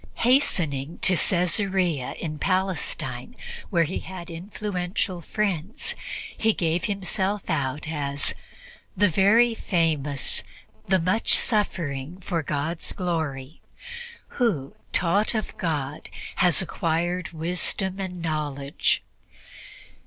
[0.25, 3.35] Hastening to Caesarea in Palestine,
[3.69, 5.93] where he had influential friends,
[6.35, 8.33] he gave himself out as
[8.97, 10.41] "the very famous,
[10.87, 13.61] the much suffering for God's glory,
[14.41, 19.03] who, taught of God, has acquired wisdom and knowledge."